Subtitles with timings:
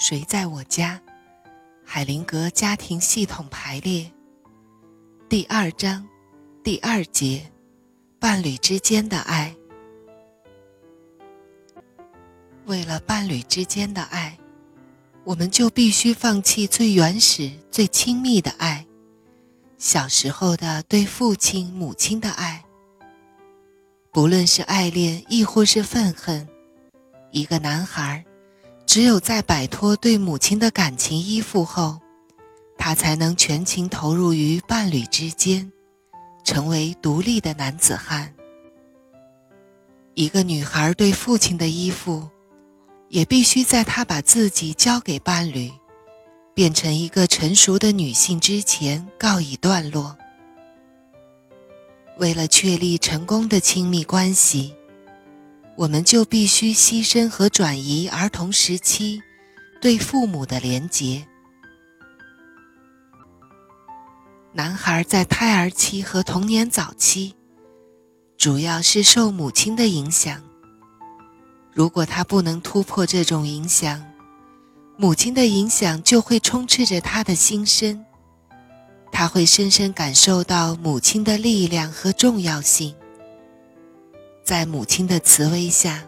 [0.00, 0.98] 谁在我家？
[1.84, 4.10] 海灵格家庭系统排列
[5.28, 6.08] 第二章
[6.64, 7.52] 第二节：
[8.18, 9.54] 伴侣之间的爱。
[12.64, 14.38] 为了伴侣之间的爱，
[15.22, 18.86] 我们就必须放弃最原始、最亲密的爱——
[19.76, 22.64] 小时候的对父亲、母亲的爱。
[24.10, 26.48] 不论是爱恋，亦或是愤恨，
[27.32, 28.24] 一个男孩。
[28.90, 32.00] 只有在摆脱对母亲的感情依附后，
[32.76, 35.70] 他才能全情投入于伴侣之间，
[36.42, 38.34] 成为独立的男子汉。
[40.14, 42.28] 一个女孩对父亲的依附，
[43.08, 45.70] 也必须在她把自己交给伴侣，
[46.52, 50.18] 变成一个成熟的女性之前告一段落。
[52.18, 54.74] 为了确立成功的亲密关系。
[55.80, 59.22] 我们就必须牺牲和转移儿童时期
[59.80, 61.26] 对父母的连结。
[64.52, 67.34] 男孩在胎儿期和童年早期，
[68.36, 70.42] 主要是受母亲的影响。
[71.72, 74.04] 如果他不能突破这种影响，
[74.98, 78.04] 母亲的影响就会充斥着他的心声。
[79.10, 82.94] 他会深深感受到母亲的力量和重要性。
[84.50, 86.04] 在母亲的慈威下，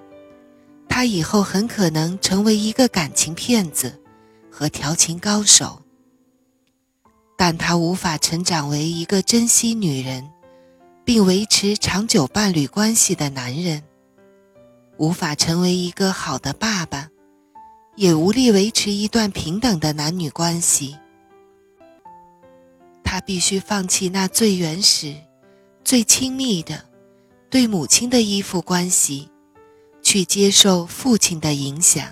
[0.88, 4.02] 他以后很可能成为一个感情骗子
[4.50, 5.80] 和调情高手。
[7.38, 10.28] 但他无法成长为一个珍惜女人，
[11.04, 13.80] 并维持长久伴侣关系的男人，
[14.96, 17.08] 无法成为一个好的爸爸，
[17.94, 20.98] 也无力维持一段平等的男女关系。
[23.04, 25.14] 他必须放弃那最原始、
[25.84, 26.86] 最亲密的。
[27.52, 29.28] 对母亲的依附关系，
[30.02, 32.10] 去接受父亲的影响。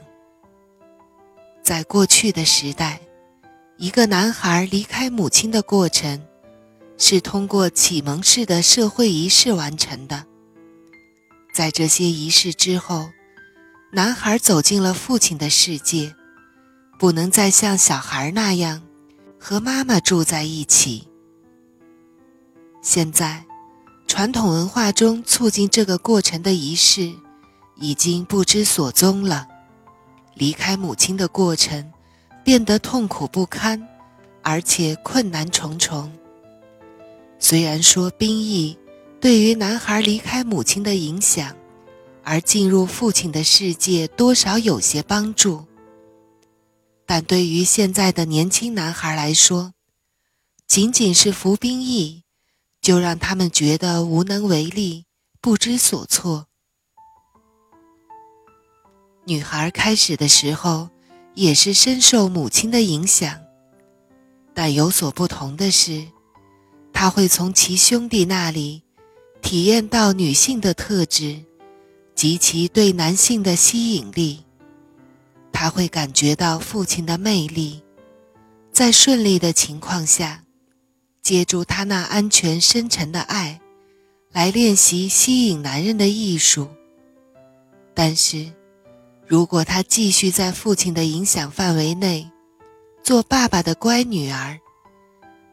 [1.62, 3.00] 在过去的时代，
[3.78, 6.20] 一个男孩离开母亲的过程，
[6.98, 10.26] 是通过启蒙式的社会仪式完成的。
[11.54, 13.08] 在这些仪式之后，
[13.92, 16.14] 男孩走进了父亲的世界，
[16.98, 18.82] 不能再像小孩那样
[19.38, 21.08] 和妈妈住在一起。
[22.82, 23.46] 现在。
[24.10, 27.12] 传统文化中促进这个过程的仪式，
[27.76, 29.46] 已经不知所踪了。
[30.34, 31.92] 离开母亲的过程，
[32.42, 33.80] 变得痛苦不堪，
[34.42, 36.10] 而且困难重重。
[37.38, 38.76] 虽然说兵役
[39.20, 41.54] 对于男孩离开母亲的影响，
[42.24, 45.64] 而进入父亲的世界多少有些帮助，
[47.06, 49.72] 但对于现在的年轻男孩来说，
[50.66, 52.24] 仅仅是服兵役。
[52.90, 55.04] 就让他们觉得无能为力、
[55.40, 56.48] 不知所措。
[59.24, 60.90] 女孩开始的时候
[61.36, 63.38] 也是深受母亲的影响，
[64.52, 66.04] 但有所不同的是，
[66.92, 68.82] 她会从其兄弟那里
[69.40, 71.44] 体验到女性的特质
[72.16, 74.44] 及其对男性的吸引力。
[75.52, 77.84] 她会感觉到父亲的魅力，
[78.72, 80.42] 在顺利的情况下。
[81.30, 83.60] 借助他那安全深沉的爱，
[84.32, 86.66] 来练习吸引男人的艺术。
[87.94, 88.52] 但是，
[89.28, 92.28] 如果他继续在父亲的影响范围内，
[93.04, 94.58] 做爸爸的乖女儿，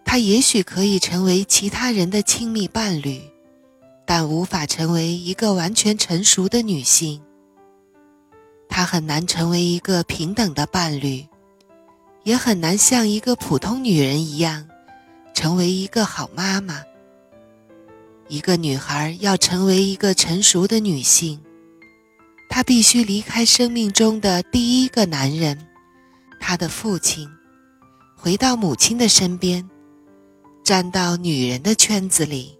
[0.03, 3.21] 他也许可以成为其他人的亲密伴侣，
[4.03, 7.21] 但无法成为一个完全成熟的女性。
[8.67, 11.23] 她很难成为一个平等的伴侣，
[12.23, 14.67] 也很难像一个普通女人一样。
[15.37, 16.81] 成为一个好妈妈。
[18.27, 21.39] 一个女孩要成为一个成熟的女性，
[22.49, 25.67] 她必须离开生命中的第一个男人，
[26.39, 27.29] 她的父亲，
[28.15, 29.69] 回到母亲的身边，
[30.63, 32.57] 站到女人的圈子里。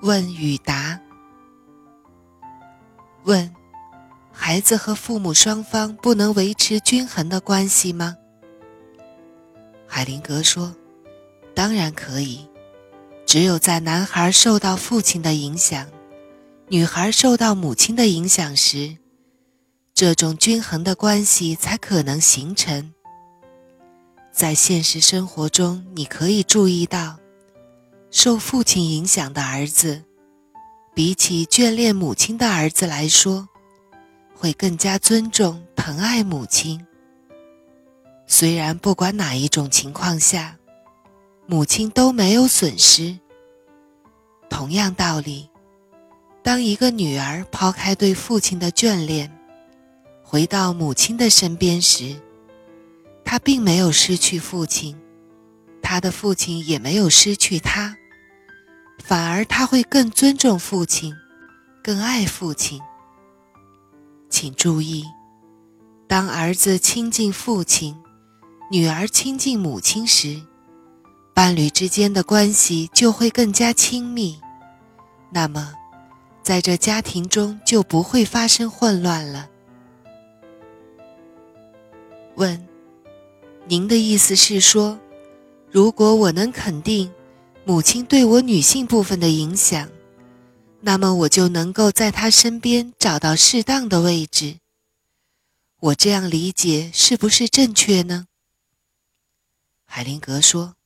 [0.00, 0.98] 问与答。
[3.24, 3.59] 问。
[4.42, 8.16] 孩子和父母双方不能维持均衡的关系吗？
[9.86, 10.74] 海灵格说
[11.54, 12.48] ：“当然可以。
[13.26, 15.86] 只有在男孩受到父亲的影响，
[16.68, 18.96] 女孩受到母亲的影响时，
[19.92, 22.94] 这种均衡的关系才可能形成。
[24.32, 27.18] 在现实生活中，你可以注意到，
[28.10, 30.02] 受父亲影响的儿子，
[30.94, 33.46] 比起眷恋母亲的儿子来说。”
[34.40, 36.82] 会更加尊重、疼爱母亲。
[38.26, 40.56] 虽然不管哪一种情况下，
[41.46, 43.18] 母亲都没有损失。
[44.48, 45.50] 同样道理，
[46.42, 49.30] 当一个女儿抛开对父亲的眷恋，
[50.22, 52.18] 回到母亲的身边时，
[53.22, 54.98] 她并没有失去父亲，
[55.82, 57.94] 她的父亲也没有失去她，
[59.04, 61.14] 反而她会更尊重父亲，
[61.84, 62.80] 更爱父亲。
[64.40, 65.04] 请注意，
[66.08, 67.94] 当儿子亲近父亲，
[68.70, 70.40] 女儿亲近母亲时，
[71.34, 74.40] 伴侣之间的关系就会更加亲密。
[75.30, 75.74] 那么，
[76.42, 79.46] 在这家庭中就不会发生混乱了。
[82.36, 82.66] 问：
[83.66, 84.98] 您的意思是说，
[85.70, 87.12] 如果我能肯定
[87.66, 89.86] 母亲对我女性部分的影响，
[90.82, 94.56] 那么我就能够在他身边找到适当的位置？
[95.80, 98.26] 我这样理解是不是正确呢？
[99.84, 100.76] 海灵格说：“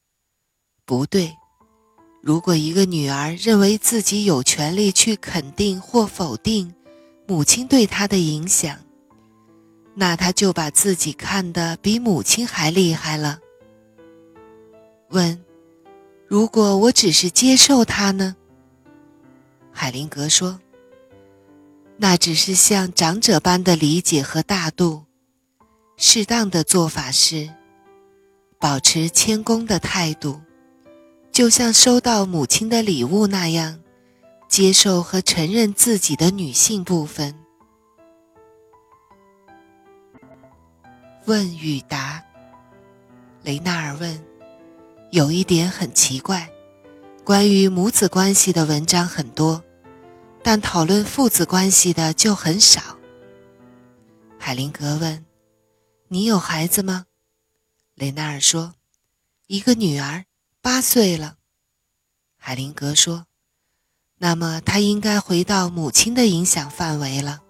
[0.84, 1.36] 不对。”
[2.22, 6.74] 如果一个女儿认为自己有权利去肯定或否定
[7.26, 8.78] 母亲对她的影响，
[9.94, 13.38] 那她就把自己看得比母亲还厉害了。
[15.10, 15.44] 问：
[16.26, 18.34] 如果我只是接受她呢？
[19.74, 20.58] 海灵格说
[21.98, 25.04] ：“那只是像长者般的理解和大度。
[25.96, 27.52] 适当的做法是
[28.58, 30.40] 保持谦恭的态度。”
[31.32, 33.80] 就像收到母亲的礼物那样，
[34.48, 37.34] 接受和承认自己的女性部分。
[41.24, 42.22] 问与答。
[43.42, 44.24] 雷纳尔问
[45.10, 46.48] ：“有一点很奇怪，
[47.24, 49.64] 关于母子关系的文章很多，
[50.42, 52.98] 但讨论父子关系的就很少。”
[54.38, 55.24] 海灵格问
[56.08, 57.06] ：“你有孩子吗？”
[57.96, 58.74] 雷纳尔说
[59.48, 60.26] ：“一个女儿。”
[60.60, 61.36] 八岁了，
[62.38, 63.26] 海灵格说
[64.18, 67.42] ：“那么她应该回到母亲的影响范围了。”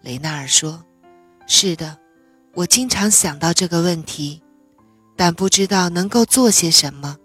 [0.00, 0.84] 雷纳尔说
[1.46, 1.98] ：“是的，
[2.54, 4.42] 我经常想到这个问题，
[5.16, 7.18] 但不知道能够做些什么。”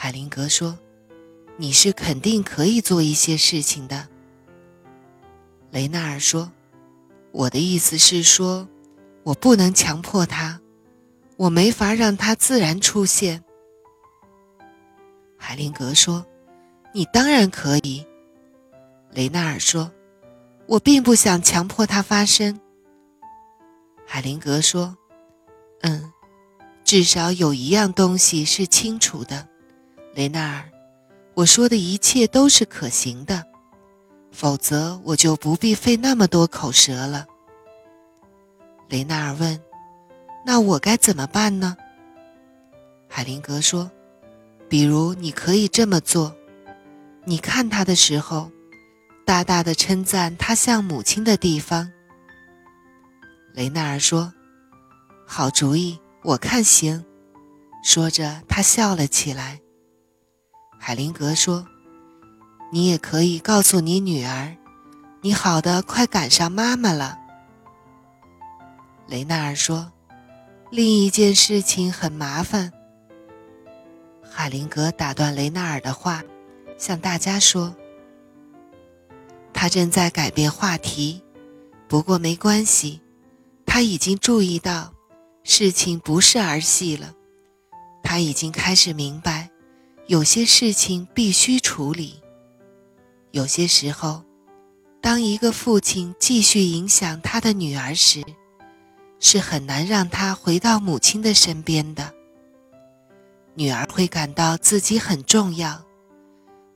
[0.00, 0.78] 海灵格说
[1.58, 4.06] ：“你是肯定可以做一些事情的。”
[5.72, 6.52] 雷纳尔说
[7.32, 8.68] ：“我的意思是说，
[9.24, 10.60] 我不能强迫他。”
[11.36, 13.42] 我没法让他自然出现。
[15.36, 16.24] 海灵格说
[16.94, 18.06] ：“你当然可以。”
[19.10, 19.90] 雷纳尔说
[20.66, 22.60] ：“我并不想强迫他发生。”
[24.06, 24.96] 海灵格说
[25.82, 26.12] ：“嗯，
[26.84, 29.48] 至少有一样东西是清楚的，
[30.18, 30.68] 雷纳尔，
[31.34, 33.46] 我说的一切都是可行的，
[34.32, 37.24] 否则我就不必费那么多口舌了。”
[38.90, 39.62] 雷纳尔问。
[40.44, 41.76] 那我该怎么办呢？
[43.08, 43.88] 海灵格说
[44.68, 46.34] ：“比如你可以这么做，
[47.24, 48.50] 你看他的时候，
[49.24, 51.88] 大大的称赞他像母亲的地方。”
[53.54, 54.32] 雷纳尔说
[55.24, 57.04] ：“好主意，我看行。”
[57.84, 59.60] 说着，他笑了起来。
[60.88, 61.66] 海灵格说
[62.72, 64.56] ：“你也可以告诉你女儿，
[65.20, 67.18] 你好的快赶上妈妈了。”
[69.06, 69.92] 雷纳尔说。
[70.70, 72.72] 另一件事情很麻烦。
[74.30, 76.22] 海灵格打断雷纳尔的话，
[76.78, 77.76] 向大家说
[79.52, 81.22] ：“他正在改变话题，
[81.86, 83.02] 不过没关系，
[83.66, 84.94] 他已经注意到
[85.44, 87.12] 事情不是儿戏了。
[88.02, 89.37] 他已经开始明白，
[90.08, 92.20] 有些事情必须处理。
[93.30, 94.24] 有些时候，
[95.00, 98.24] 当一个父亲继续影响他的女儿时。”
[99.20, 102.14] 是很难让他回到母亲的身边的。
[103.54, 105.84] 女儿会感到自己很重要，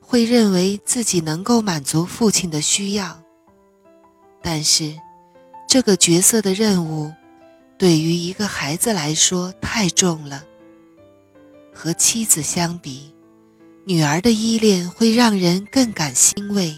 [0.01, 3.17] 会认为自己能够满足父亲的需要。
[4.41, 4.93] 但是，
[5.69, 7.13] 这个角色的任务，
[7.77, 10.43] 对于一个孩子来说太重了。
[11.73, 13.15] 和妻子相比，
[13.85, 16.73] 女儿的依恋会让人更感欣慰。